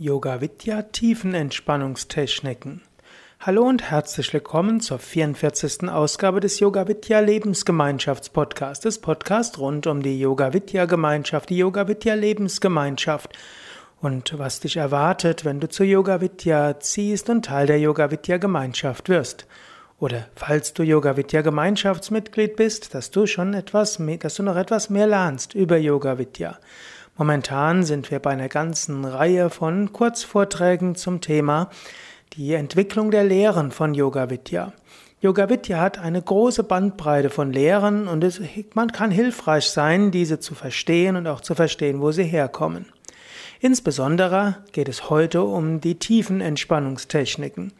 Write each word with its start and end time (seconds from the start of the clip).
Yoga 0.00 0.40
Vidya 0.40 0.82
Tiefenentspannungstechniken. 0.82 2.82
Hallo 3.40 3.64
und 3.64 3.82
herzlich 3.82 4.32
willkommen 4.32 4.80
zur 4.80 5.00
44. 5.00 5.88
Ausgabe 5.88 6.38
des 6.38 6.60
Yoga 6.60 6.86
Vidya 6.86 7.18
Lebensgemeinschaftspodcasts, 7.18 8.84
des 8.84 9.00
Podcast 9.00 9.58
rund 9.58 9.88
um 9.88 10.00
die 10.00 10.20
Yoga 10.20 10.52
Vidya 10.52 10.84
Gemeinschaft, 10.84 11.50
die 11.50 11.56
Yoga 11.56 11.88
Vidya 11.88 12.14
Lebensgemeinschaft 12.14 13.36
und 14.00 14.38
was 14.38 14.60
dich 14.60 14.76
erwartet, 14.76 15.44
wenn 15.44 15.58
du 15.58 15.68
zur 15.68 15.86
Yoga 15.86 16.20
Vidya 16.20 16.78
ziehst 16.78 17.28
und 17.28 17.46
Teil 17.46 17.66
der 17.66 17.80
Yoga 17.80 18.12
Vidya 18.12 18.36
Gemeinschaft 18.36 19.08
wirst. 19.08 19.48
Oder 19.98 20.28
falls 20.36 20.74
du 20.74 20.84
Yoga 20.84 21.16
Vidya 21.16 21.42
Gemeinschaftsmitglied 21.42 22.54
bist, 22.54 22.94
dass 22.94 23.10
du 23.10 23.26
schon 23.26 23.52
etwas, 23.52 24.00
dass 24.20 24.34
du 24.36 24.44
noch 24.44 24.54
etwas 24.54 24.90
mehr 24.90 25.08
lernst 25.08 25.54
über 25.54 25.76
Yoga 25.76 26.18
Vidya. 26.18 26.56
Momentan 27.18 27.82
sind 27.82 28.12
wir 28.12 28.20
bei 28.20 28.30
einer 28.30 28.48
ganzen 28.48 29.04
Reihe 29.04 29.50
von 29.50 29.92
Kurzvorträgen 29.92 30.94
zum 30.94 31.20
Thema 31.20 31.68
die 32.34 32.54
Entwicklung 32.54 33.10
der 33.10 33.24
Lehren 33.24 33.72
von 33.72 33.92
Yoga 33.92 34.30
Vidya. 34.30 34.72
Yoga 35.20 35.50
Vidya 35.50 35.80
hat 35.80 35.98
eine 35.98 36.22
große 36.22 36.62
Bandbreite 36.62 37.28
von 37.28 37.52
Lehren 37.52 38.06
und 38.06 38.22
es, 38.22 38.40
man 38.74 38.92
kann 38.92 39.10
hilfreich 39.10 39.68
sein, 39.68 40.12
diese 40.12 40.38
zu 40.38 40.54
verstehen 40.54 41.16
und 41.16 41.26
auch 41.26 41.40
zu 41.40 41.56
verstehen, 41.56 42.00
wo 42.00 42.12
sie 42.12 42.22
herkommen. 42.22 42.86
Insbesondere 43.58 44.58
geht 44.70 44.88
es 44.88 45.10
heute 45.10 45.42
um 45.42 45.80
die 45.80 45.98
tiefen 45.98 46.40
Entspannungstechniken. 46.40 47.72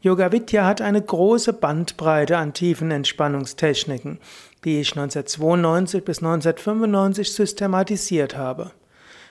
Yoga 0.00 0.32
Vidya 0.32 0.64
hat 0.64 0.80
eine 0.80 1.02
große 1.02 1.52
Bandbreite 1.52 2.38
an 2.38 2.54
tiefen 2.54 2.90
Entspannungstechniken, 2.90 4.18
die 4.64 4.80
ich 4.80 4.92
1992 4.92 6.04
bis 6.04 6.18
1995 6.20 7.32
systematisiert 7.34 8.34
habe. 8.34 8.70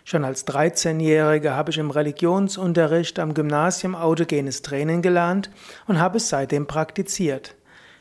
Schon 0.10 0.24
als 0.24 0.48
13-Jähriger 0.48 1.58
habe 1.58 1.72
ich 1.72 1.78
im 1.78 1.92
Religionsunterricht 1.92 3.20
am 3.20 3.34
Gymnasium 3.34 3.94
autogenes 3.94 4.62
Training 4.62 5.02
gelernt 5.02 5.50
und 5.86 6.00
habe 6.00 6.16
es 6.16 6.30
seitdem 6.30 6.66
praktiziert. 6.66 7.56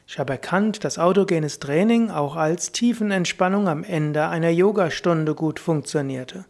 Ich 0.07 0.21
habe 0.21 0.35
erkannt, 0.35 0.85
dass 0.85 1.01
autogenes 1.01 1.59
Training 1.59 2.13
auch 2.13 2.37
als 2.37 2.71
Tiefenentspannung 2.71 3.67
am 3.67 3.83
Ende 3.83 4.29
einer 4.29 4.51
Yogastunde 4.51 5.35
gut 5.35 5.59
funktionierte. 5.59 6.45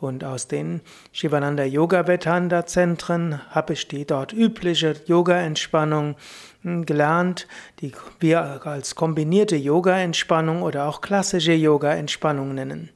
Und 0.00 0.24
aus 0.24 0.48
den 0.48 0.80
Shivananda 1.12 1.64
Yoga 1.64 2.06
Vedanta 2.06 2.64
Zentren 2.64 3.42
habe 3.50 3.74
ich 3.74 3.88
die 3.88 4.06
dort 4.06 4.32
übliche 4.32 4.94
Yoga-Entspannung 5.04 6.16
hm, 6.62 6.86
gelernt, 6.86 7.46
die 7.80 7.92
wir 8.20 8.66
als 8.66 8.94
kombinierte 8.94 9.56
Yoga-Entspannung 9.56 10.62
oder 10.62 10.88
auch 10.88 11.02
klassische 11.02 11.52
Yoga-Entspannung 11.52 12.54
nennen. 12.54 12.88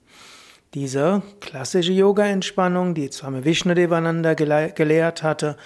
Diese 0.74 1.22
klassische 1.40 1.92
Yoga-Entspannung, 1.92 2.94
die 2.94 3.12
Swami 3.12 3.44
Vishnudevananda 3.44 4.32
gelehrt 4.32 5.22
hatte, 5.22 5.58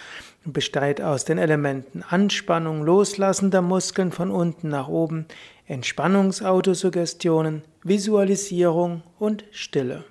besteht 0.44 1.00
aus 1.00 1.24
den 1.24 1.38
Elementen 1.38 2.02
Anspannung, 2.02 2.82
Loslassen 2.84 3.52
der 3.52 3.62
Muskeln 3.62 4.10
von 4.10 4.32
unten 4.32 4.68
nach 4.68 4.88
oben, 4.88 5.26
Entspannungsautosuggestionen, 5.66 7.62
Visualisierung 7.84 9.04
und 9.20 9.44
Stille. 9.52 10.04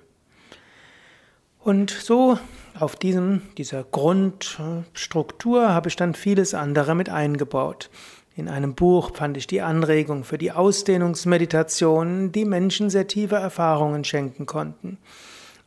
Und 1.60 1.90
so 1.90 2.38
auf 2.78 2.96
diesem, 2.96 3.42
dieser 3.58 3.84
Grundstruktur 3.84 5.74
habe 5.74 5.90
ich 5.90 5.96
dann 5.96 6.14
vieles 6.14 6.54
andere 6.54 6.94
mit 6.94 7.10
eingebaut. 7.10 7.90
In 8.38 8.50
einem 8.50 8.74
Buch 8.74 9.16
fand 9.16 9.38
ich 9.38 9.46
die 9.46 9.62
Anregung 9.62 10.22
für 10.22 10.36
die 10.36 10.52
Ausdehnungsmeditation, 10.52 12.32
die 12.32 12.44
Menschen 12.44 12.90
sehr 12.90 13.06
tiefe 13.06 13.36
Erfahrungen 13.36 14.04
schenken 14.04 14.44
konnten. 14.44 14.98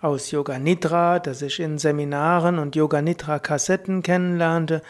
Aus 0.01 0.29
Yoga 0.29 0.59
Nidra, 0.59 1.17
das 1.17 1.41
ich 1.41 1.59
in 1.59 1.79
Seminaren 1.79 2.59
und 2.59 2.75
Yoga 2.75 3.01
Nidra 3.01 3.39
Kassetten 3.39 4.03
kennenlernte, 4.03 4.83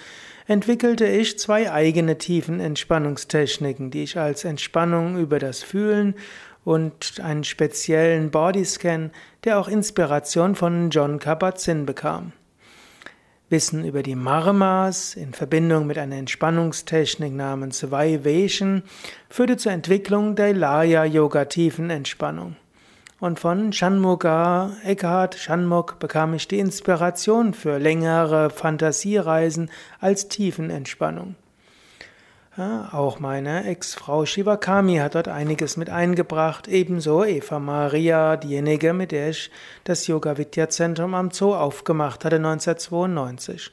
entwickelte 0.46 1.06
ich 1.06 1.40
zwei 1.40 1.72
eigene 1.72 2.18
tiefen 2.18 2.60
Entspannungstechniken, 2.60 3.92
die 3.92 4.04
ich 4.04 4.20
als 4.20 4.44
Entspannung 4.44 5.18
über 5.18 5.40
das 5.40 5.64
Fühlen 5.64 6.16
und 6.66 7.22
einen 7.24 7.46
speziellen 7.46 8.30
Bodyscan, 8.30 9.12
der 9.46 9.58
auch 9.58 9.70
Inspiration 9.70 10.56
von 10.56 10.90
John 10.90 11.18
Kabat-Zinn 11.18 11.86
bekam. 11.86 12.34
Wissen 13.50 13.84
über 13.84 14.04
die 14.04 14.16
Marmas 14.16 15.16
in 15.16 15.34
Verbindung 15.34 15.88
mit 15.88 15.98
einer 15.98 16.18
Entspannungstechnik 16.18 17.34
namens 17.34 17.90
Vaiveshan 17.90 18.84
führte 19.28 19.58
zur 19.58 19.72
Entwicklung 19.72 20.36
der 20.36 20.54
Laya 20.54 21.04
Yoga 21.04 21.46
Tiefenentspannung. 21.46 22.56
Und 23.20 23.40
von 23.40 23.74
Shanmuga 23.74 24.78
Eckhart 24.86 25.36
Shanmuk 25.36 25.98
bekam 26.00 26.36
ich 26.36 26.48
die 26.48 26.60
Inspiration 26.60 27.54
für 27.56 27.80
längere 27.80 28.52
Fantasiereisen 28.52 29.72
als 30.00 30.28
Tiefenentspannung. 30.28 31.36
Ja, 32.60 32.90
auch 32.92 33.22
meine 33.22 33.64
Ex-Frau 33.64 34.26
Shivakami 34.26 34.98
hat 34.98 35.16
dort 35.16 35.30
einiges 35.30 35.78
mit 35.78 35.90
eingebracht, 35.90 36.68
ebenso 36.68 37.24
Eva 37.24 37.58
Maria, 37.58 38.36
diejenige, 38.36 38.92
mit 38.92 39.14
der 39.14 39.30
ich 39.30 39.50
das 39.86 40.08
Yoga 40.08 40.38
Vidya 40.38 40.68
Zentrum 40.68 41.14
am 41.14 41.32
Zoo 41.32 41.56
aufgemacht 41.56 42.26
hatte 42.26 42.36
1992. 42.36 43.72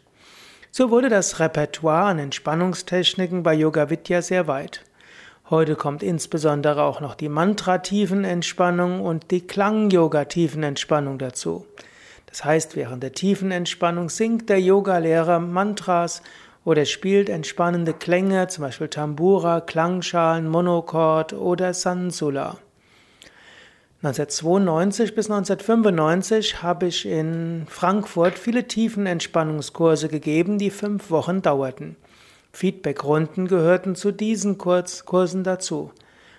So 0.70 0.90
wurde 0.90 1.08
das 1.08 1.40
Repertoire 1.40 2.04
an 2.04 2.20
Entspannungstechniken 2.20 3.42
bei 3.42 3.54
Yoga 3.54 3.90
Vidya 3.90 4.22
sehr 4.22 4.46
weit. 4.46 4.84
Heute 5.50 5.74
kommt 5.74 6.04
insbesondere 6.04 6.84
auch 6.84 7.00
noch 7.00 7.16
die 7.16 7.28
Mantra-Tiefenentspannung 7.28 9.00
und 9.00 9.32
die 9.32 9.48
Klang-Yoga-Tiefenentspannung 9.48 11.18
dazu. 11.18 11.66
Das 12.26 12.44
heißt, 12.44 12.76
während 12.76 13.02
der 13.02 13.12
Tiefenentspannung 13.12 14.10
singt 14.10 14.48
der 14.48 14.60
Yogalehrer 14.60 15.40
Mantras 15.40 16.22
oder 16.66 16.84
spielt 16.84 17.28
entspannende 17.28 17.94
Klänge, 17.94 18.48
zum 18.48 18.64
Beispiel 18.64 18.88
Tambura, 18.88 19.60
Klangschalen, 19.60 20.48
Monochord 20.48 21.32
oder 21.32 21.72
Sansula. 21.72 22.58
1992 24.02 25.14
bis 25.14 25.30
1995 25.30 26.62
habe 26.64 26.88
ich 26.88 27.06
in 27.06 27.66
Frankfurt 27.68 28.36
viele 28.36 28.66
Tiefenentspannungskurse 28.66 30.08
gegeben, 30.08 30.58
die 30.58 30.70
fünf 30.70 31.10
Wochen 31.10 31.40
dauerten. 31.40 31.94
Feedbackrunden 32.52 33.46
gehörten 33.46 33.94
zu 33.94 34.10
diesen 34.10 34.58
Kursen 34.58 35.44
dazu. 35.44 35.92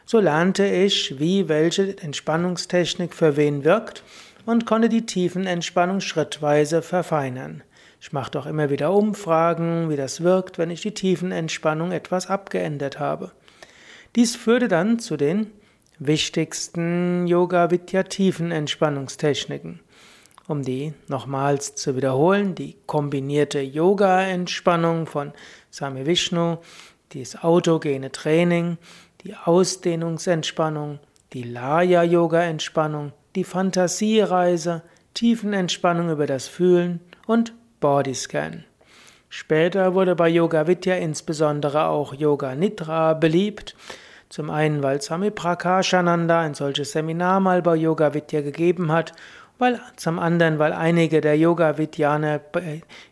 So 0.05 0.19
lernte 0.19 0.65
ich, 0.65 1.19
wie 1.19 1.47
welche 1.47 1.97
Entspannungstechnik 1.99 3.13
für 3.13 3.37
wen 3.37 3.63
wirkt 3.63 4.03
und 4.45 4.65
konnte 4.65 4.89
die 4.89 5.05
Tiefenentspannung 5.05 6.01
schrittweise 6.01 6.81
verfeinern. 6.81 7.63
Ich 7.99 8.13
mache 8.13 8.31
doch 8.31 8.45
immer 8.45 8.69
wieder 8.69 8.93
Umfragen, 8.93 9.89
wie 9.89 9.95
das 9.95 10.21
wirkt, 10.21 10.57
wenn 10.57 10.69
ich 10.69 10.81
die 10.81 10.93
Tiefenentspannung 10.93 11.91
etwas 11.91 12.27
abgeändert 12.27 12.99
habe. 12.99 13.31
Dies 14.15 14.35
führte 14.35 14.67
dann 14.67 14.99
zu 14.99 15.17
den 15.17 15.51
wichtigsten 15.99 17.27
Yoga 17.27 17.71
Vidya 17.71 18.03
Tiefenentspannungstechniken. 18.03 19.79
Um 20.47 20.61
die 20.61 20.93
nochmals 21.07 21.75
zu 21.75 21.95
wiederholen, 21.97 22.55
die 22.55 22.77
kombinierte 22.85 23.59
Yoga-Entspannung 23.59 25.05
von 25.05 25.33
Sami 25.71 26.05
Vishnu, 26.05 26.57
das 27.13 27.43
autogene 27.43 28.11
Training, 28.11 28.77
die 29.21 29.35
Ausdehnungsentspannung, 29.35 30.99
die 31.33 31.43
Laya-Yoga-Entspannung, 31.43 33.11
die 33.35 33.43
Fantasiereise, 33.43 34.83
Tiefenentspannung 35.13 36.11
über 36.11 36.27
das 36.27 36.47
Fühlen 36.47 37.01
und 37.25 37.53
Bodyscan. 37.79 38.63
Später 39.29 39.93
wurde 39.93 40.15
bei 40.15 40.29
Yoga 40.29 40.67
Vidya 40.67 40.95
insbesondere 40.95 41.87
auch 41.87 42.13
Yoga 42.13 42.55
Nidra 42.55 43.13
beliebt. 43.13 43.75
Zum 44.29 44.49
einen, 44.49 44.83
weil 44.83 45.01
Swami 45.01 45.31
Prakashananda 45.31 46.41
ein 46.41 46.53
solches 46.53 46.91
Seminar 46.91 47.39
mal 47.39 47.61
bei 47.61 47.75
Yoga 47.75 48.13
Vidya 48.13 48.41
gegeben 48.41 48.91
hat, 48.91 49.13
weil 49.57 49.79
zum 49.95 50.19
anderen, 50.19 50.59
weil 50.59 50.73
einige 50.73 51.21
der 51.21 51.37
Yoga 51.37 51.77
Vidyaner 51.77 52.41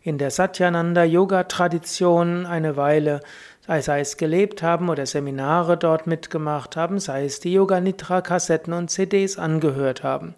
in 0.03 0.17
der 0.17 0.31
Satyananda 0.31 1.03
Yoga 1.03 1.43
Tradition 1.43 2.45
eine 2.45 2.77
Weile 2.77 3.21
sei 3.67 3.99
es 3.99 4.17
gelebt 4.17 4.61
haben 4.61 4.89
oder 4.89 5.05
Seminare 5.05 5.77
dort 5.77 6.07
mitgemacht 6.07 6.75
haben, 6.75 6.99
sei 6.99 7.25
es 7.25 7.39
die 7.39 7.53
Yoga 7.53 7.79
Nidra 7.79 8.21
Kassetten 8.21 8.73
und 8.73 8.89
CDs 8.89 9.37
angehört 9.37 10.03
haben. 10.03 10.35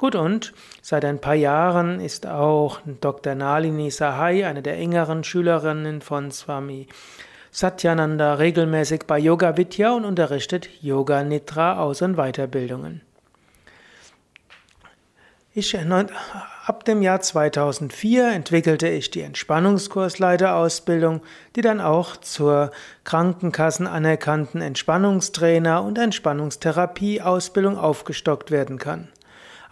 Gut, 0.00 0.14
und 0.14 0.54
seit 0.80 1.04
ein 1.04 1.20
paar 1.20 1.34
Jahren 1.34 2.00
ist 2.00 2.26
auch 2.26 2.80
Dr. 3.02 3.34
Nalini 3.34 3.90
Sahai, 3.90 4.46
eine 4.46 4.62
der 4.62 4.78
engeren 4.78 5.24
Schülerinnen 5.24 6.00
von 6.00 6.30
Swami 6.30 6.86
Satyananda, 7.50 8.36
regelmäßig 8.36 9.02
bei 9.06 9.18
Yoga 9.18 9.58
Vidya 9.58 9.92
und 9.92 10.06
unterrichtet 10.06 10.70
Yoga 10.80 11.22
Nidra 11.22 11.80
Aus- 11.80 12.00
und 12.00 12.16
Weiterbildungen. 12.16 13.02
Ich, 15.52 15.76
ab 15.78 16.84
dem 16.86 17.02
Jahr 17.02 17.20
2004 17.20 18.32
entwickelte 18.32 18.88
ich 18.88 19.10
die 19.10 19.20
Entspannungskursleiterausbildung, 19.20 21.20
die 21.56 21.60
dann 21.60 21.82
auch 21.82 22.16
zur 22.16 22.70
Krankenkassen 23.04 23.86
anerkannten 23.86 24.62
Entspannungstrainer 24.62 25.84
und 25.84 25.98
Entspannungstherapie-Ausbildung 25.98 27.76
aufgestockt 27.76 28.50
werden 28.50 28.78
kann. 28.78 29.08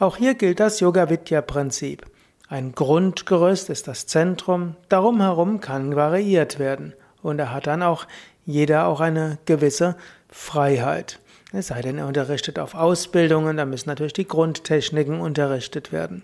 Auch 0.00 0.16
hier 0.16 0.34
gilt 0.34 0.60
das 0.60 0.78
Yoga 0.78 1.10
Vidya 1.10 1.40
Prinzip. 1.40 2.04
Ein 2.48 2.70
Grundgerüst 2.72 3.68
ist 3.68 3.88
das 3.88 4.06
Zentrum, 4.06 4.76
darum 4.88 5.20
herum 5.20 5.60
kann 5.60 5.96
variiert 5.96 6.60
werden. 6.60 6.94
Und 7.20 7.38
da 7.38 7.50
hat 7.50 7.66
dann 7.66 7.82
auch 7.82 8.06
jeder 8.46 8.86
auch 8.86 9.00
eine 9.00 9.38
gewisse 9.44 9.96
Freiheit. 10.30 11.18
Es 11.52 11.66
sei 11.68 11.82
denn, 11.82 11.98
er 11.98 12.06
unterrichtet 12.06 12.60
auf 12.60 12.76
Ausbildungen, 12.76 13.56
da 13.56 13.64
müssen 13.64 13.88
natürlich 13.88 14.12
die 14.12 14.28
Grundtechniken 14.28 15.20
unterrichtet 15.20 15.90
werden. 15.90 16.22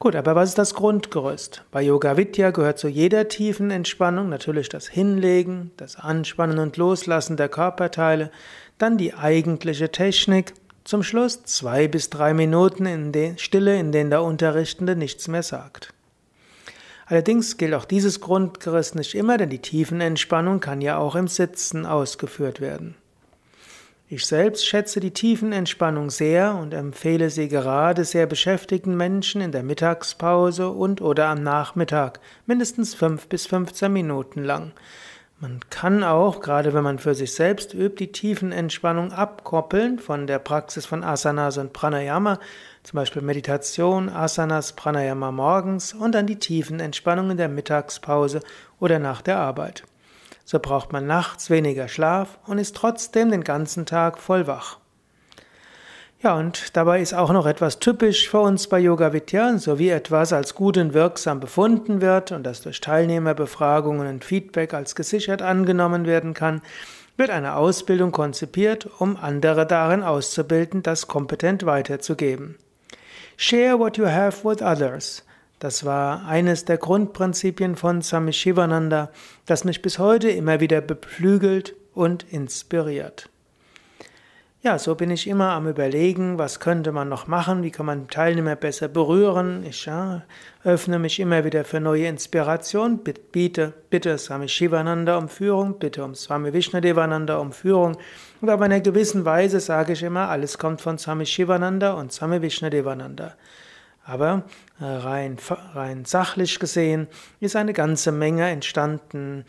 Gut, 0.00 0.16
aber 0.16 0.34
was 0.34 0.48
ist 0.48 0.58
das 0.58 0.74
Grundgerüst? 0.74 1.62
Bei 1.70 1.82
Yoga 1.82 2.16
Vidya 2.16 2.50
gehört 2.50 2.80
zu 2.80 2.88
jeder 2.88 3.28
tiefen 3.28 3.70
Entspannung 3.70 4.30
natürlich 4.30 4.68
das 4.68 4.88
Hinlegen, 4.88 5.70
das 5.76 5.94
Anspannen 5.94 6.58
und 6.58 6.76
Loslassen 6.76 7.36
der 7.36 7.50
Körperteile, 7.50 8.32
dann 8.78 8.98
die 8.98 9.14
eigentliche 9.14 9.92
Technik, 9.92 10.54
zum 10.84 11.02
Schluss 11.02 11.42
zwei 11.44 11.88
bis 11.88 12.10
drei 12.10 12.34
Minuten 12.34 12.86
in 12.86 13.12
der 13.12 13.38
Stille, 13.38 13.78
in 13.78 13.92
denen 13.92 14.10
der 14.10 14.22
Unterrichtende 14.22 14.96
nichts 14.96 15.28
mehr 15.28 15.42
sagt. 15.42 15.92
Allerdings 17.06 17.56
gilt 17.56 17.74
auch 17.74 17.84
dieses 17.84 18.20
Grundgerüst 18.20 18.94
nicht 18.94 19.14
immer, 19.14 19.36
denn 19.36 19.50
die 19.50 19.58
Tiefenentspannung 19.58 20.60
kann 20.60 20.80
ja 20.80 20.96
auch 20.98 21.16
im 21.16 21.26
Sitzen 21.26 21.84
ausgeführt 21.84 22.60
werden. 22.60 22.94
Ich 24.12 24.26
selbst 24.26 24.66
schätze 24.66 24.98
die 24.98 25.12
Tiefenentspannung 25.12 26.10
sehr 26.10 26.56
und 26.56 26.74
empfehle 26.74 27.30
sie 27.30 27.46
gerade 27.46 28.04
sehr 28.04 28.26
beschäftigten 28.26 28.96
Menschen 28.96 29.40
in 29.40 29.52
der 29.52 29.62
Mittagspause 29.62 30.68
und 30.70 31.00
oder 31.00 31.28
am 31.28 31.44
Nachmittag, 31.44 32.18
mindestens 32.44 32.94
fünf 32.94 33.28
bis 33.28 33.46
15 33.46 33.92
Minuten 33.92 34.42
lang. 34.42 34.72
Man 35.42 35.60
kann 35.70 36.04
auch, 36.04 36.42
gerade 36.42 36.74
wenn 36.74 36.84
man 36.84 36.98
für 36.98 37.14
sich 37.14 37.32
selbst 37.32 37.72
übt, 37.72 37.96
die 37.96 38.12
Tiefenentspannung 38.12 39.10
abkoppeln 39.10 39.98
von 39.98 40.26
der 40.26 40.38
Praxis 40.38 40.84
von 40.84 41.02
Asanas 41.02 41.56
und 41.56 41.72
Pranayama, 41.72 42.38
zum 42.82 42.98
Beispiel 42.98 43.22
Meditation, 43.22 44.10
Asanas, 44.10 44.74
Pranayama 44.74 45.32
morgens 45.32 45.94
und 45.94 46.14
dann 46.14 46.26
die 46.26 46.38
Tiefenentspannung 46.38 47.30
in 47.30 47.36
der 47.38 47.48
Mittagspause 47.48 48.40
oder 48.80 48.98
nach 48.98 49.22
der 49.22 49.38
Arbeit. 49.38 49.84
So 50.44 50.58
braucht 50.58 50.92
man 50.92 51.06
nachts 51.06 51.48
weniger 51.48 51.88
Schlaf 51.88 52.38
und 52.46 52.58
ist 52.58 52.76
trotzdem 52.76 53.30
den 53.30 53.42
ganzen 53.42 53.86
Tag 53.86 54.18
voll 54.18 54.46
wach. 54.46 54.79
Ja, 56.22 56.36
und 56.36 56.76
dabei 56.76 57.00
ist 57.00 57.14
auch 57.14 57.32
noch 57.32 57.46
etwas 57.46 57.78
typisch 57.78 58.28
für 58.28 58.40
uns 58.40 58.66
bei 58.66 58.78
Yoga 58.78 59.14
Vidya, 59.14 59.56
so 59.56 59.78
wie 59.78 59.88
etwas 59.88 60.34
als 60.34 60.54
gut 60.54 60.76
und 60.76 60.92
wirksam 60.92 61.40
befunden 61.40 62.02
wird 62.02 62.30
und 62.30 62.42
das 62.42 62.60
durch 62.60 62.82
Teilnehmerbefragungen 62.82 64.06
und 64.06 64.22
Feedback 64.22 64.74
als 64.74 64.94
gesichert 64.94 65.40
angenommen 65.40 66.04
werden 66.04 66.34
kann, 66.34 66.60
wird 67.16 67.30
eine 67.30 67.56
Ausbildung 67.56 68.12
konzipiert, 68.12 68.86
um 68.98 69.16
andere 69.16 69.66
darin 69.66 70.02
auszubilden, 70.02 70.82
das 70.82 71.06
kompetent 71.06 71.64
weiterzugeben. 71.64 72.56
Share 73.38 73.78
what 73.78 73.96
you 73.96 74.04
have 74.04 74.46
with 74.46 74.60
others. 74.60 75.24
Das 75.58 75.86
war 75.86 76.26
eines 76.26 76.66
der 76.66 76.76
Grundprinzipien 76.76 77.76
von 77.76 78.02
Swami 78.02 78.34
Shivananda, 78.34 79.10
das 79.46 79.64
mich 79.64 79.80
bis 79.80 79.98
heute 79.98 80.28
immer 80.28 80.60
wieder 80.60 80.82
beflügelt 80.82 81.74
und 81.94 82.30
inspiriert. 82.30 83.29
Ja, 84.62 84.78
so 84.78 84.94
bin 84.94 85.10
ich 85.10 85.26
immer 85.26 85.52
am 85.52 85.68
Überlegen, 85.68 86.36
was 86.36 86.60
könnte 86.60 86.92
man 86.92 87.08
noch 87.08 87.26
machen, 87.26 87.62
wie 87.62 87.70
kann 87.70 87.86
man 87.86 88.08
Teilnehmer 88.08 88.56
besser 88.56 88.88
berühren. 88.88 89.64
Ich 89.64 89.86
ja, 89.86 90.20
öffne 90.64 90.98
mich 90.98 91.18
immer 91.18 91.46
wieder 91.46 91.64
für 91.64 91.80
neue 91.80 92.08
Inspiration, 92.08 93.00
biete, 93.32 93.72
bitte 93.88 94.18
Swami 94.18 94.48
Shivananda 94.48 95.16
um 95.16 95.30
Führung, 95.30 95.78
bitte 95.78 96.04
um 96.04 96.14
Swami 96.14 96.52
Vishnadevananda 96.52 97.38
um 97.38 97.52
Führung. 97.52 97.96
Und 98.42 98.50
auf 98.50 98.60
einer 98.60 98.80
gewissen 98.80 99.24
Weise 99.24 99.60
sage 99.60 99.94
ich 99.94 100.02
immer, 100.02 100.28
alles 100.28 100.58
kommt 100.58 100.82
von 100.82 100.98
Swami 100.98 101.24
Shivananda 101.24 101.94
und 101.94 102.12
Swami 102.12 102.42
Vishnadevananda. 102.42 103.36
Aber 104.10 104.42
äh, 104.80 104.84
rein, 104.84 105.36
rein 105.72 106.04
sachlich 106.04 106.58
gesehen 106.58 107.06
ist 107.38 107.54
eine 107.54 107.72
ganze 107.72 108.10
Menge 108.10 108.48
entstanden 108.48 109.44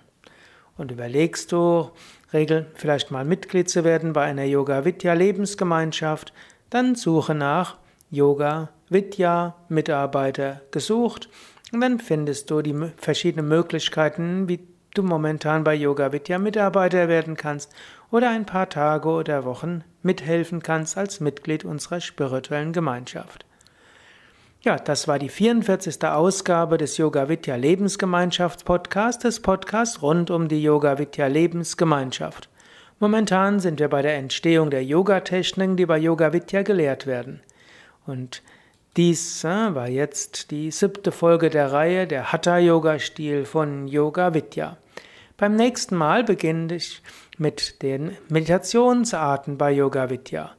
Und 0.77 0.91
überlegst 0.91 1.53
du, 1.53 1.93
Regel 2.33 2.67
vielleicht 2.75 3.13
mal 3.13 3.25
Mitglied 3.25 3.71
zu 3.71 3.85
werden 3.85 4.13
bei 4.13 4.25
einer 4.25 4.43
Yoga 4.43 4.85
Vidya 4.85 5.13
Lebensgemeinschaft, 5.13 6.33
dann 6.69 6.97
suche 6.97 7.37
nach 7.37 7.77
Yoga 8.11 8.71
Vidya 8.91 9.55
Mitarbeiter 9.69 10.63
gesucht 10.73 11.29
und 11.73 11.81
dann 11.81 12.01
findest 12.01 12.51
du 12.51 12.61
die 12.61 12.75
verschiedenen 12.97 13.49
Möglichkeiten, 13.49 14.49
wie 14.49 14.67
du 14.95 15.05
momentan 15.05 15.63
bei 15.63 15.75
Yoga 15.75 16.13
Vidya 16.13 16.39
Mitarbeiter 16.39 17.07
werden 17.07 17.37
kannst 17.37 17.73
oder 18.11 18.31
ein 18.31 18.47
paar 18.47 18.69
Tage 18.69 19.09
oder 19.09 19.45
Wochen 19.45 19.85
mithelfen 20.03 20.61
kannst 20.63 20.99
als 20.99 21.21
Mitglied 21.21 21.65
unserer 21.65 22.01
spirituellen 22.01 22.73
Gemeinschaft. 22.73 23.47
Ja, 24.63 24.77
das 24.77 25.07
war 25.09 25.19
die 25.19 25.29
44. 25.29 26.05
Ausgabe 26.05 26.77
des 26.77 26.97
Yoga 26.99 27.29
Vidya 27.29 27.55
Lebensgemeinschafts 27.55 28.65
Podcasts, 28.65 29.23
des 29.23 29.41
Podcasts 29.41 30.03
rund 30.03 30.31
um 30.31 30.49
die 30.49 30.63
Yoga 30.63 30.99
Vidya 30.99 31.29
Lebensgemeinschaft. 31.29 32.49
Momentan 32.99 33.61
sind 33.61 33.79
wir 33.79 33.89
bei 33.89 34.03
der 34.03 34.17
Entstehung 34.17 34.69
der 34.69 34.85
Yoga-Techniken, 34.85 35.77
die 35.77 35.87
bei 35.87 35.97
Yoga 35.97 36.33
Vidya 36.33 36.63
gelehrt 36.63 37.07
werden. 37.07 37.41
Und 38.05 38.43
dies 38.97 39.45
war 39.45 39.89
jetzt 39.89 40.51
die 40.51 40.71
siebte 40.73 41.13
Folge 41.13 41.49
der 41.49 41.71
Reihe 41.71 42.09
der 42.09 42.33
Hatha-Yoga-Stil 42.33 43.45
von 43.45 43.87
Yoga 43.87 44.35
Vidya. 44.35 44.77
Beim 45.37 45.55
nächsten 45.55 45.95
Mal 45.95 46.25
beginne 46.25 46.75
ich 46.75 47.01
mit 47.39 47.83
den 47.83 48.17
Meditationsarten 48.29 49.57
bei 49.57 49.71
Yoga 49.71 50.11
Vidya. 50.11 50.51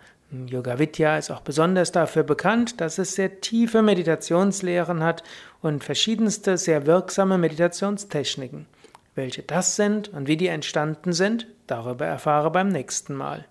Yoga 0.48 0.80
Vidya 0.80 1.18
ist 1.18 1.30
auch 1.30 1.42
besonders 1.42 1.92
dafür 1.92 2.24
bekannt, 2.24 2.80
dass 2.80 2.98
es 2.98 3.16
sehr 3.16 3.42
tiefe 3.42 3.82
Meditationslehren 3.82 5.04
hat 5.04 5.24
und 5.62 5.84
verschiedenste 5.84 6.58
sehr 6.58 6.86
wirksame 6.86 7.38
Meditationstechniken. 7.38 8.66
Welche 9.14 9.44
das 9.44 9.76
sind 9.76 10.08
und 10.08 10.28
wie 10.28 10.38
die 10.38 10.48
entstanden 10.48 11.12
sind, 11.12 11.48
darüber 11.68 12.06
erfahre 12.06 12.50
beim 12.50 12.70
nächsten 12.70 13.14
Mal. 13.14 13.46